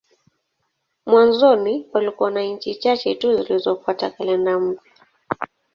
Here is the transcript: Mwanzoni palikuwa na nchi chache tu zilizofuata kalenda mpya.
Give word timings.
Mwanzoni 1.05 1.79
palikuwa 1.91 2.31
na 2.31 2.41
nchi 2.41 2.75
chache 2.75 3.15
tu 3.15 3.37
zilizofuata 3.43 4.09
kalenda 4.09 4.59
mpya. 4.59 4.91